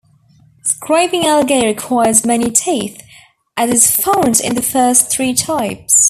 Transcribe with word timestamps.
Scraping 0.63 1.27
algae 1.27 1.63
requires 1.63 2.25
many 2.25 2.49
teeth, 2.49 2.99
as 3.55 3.69
is 3.69 3.91
found 3.95 4.41
in 4.41 4.55
the 4.55 4.61
first 4.63 5.11
three 5.11 5.35
types. 5.35 5.99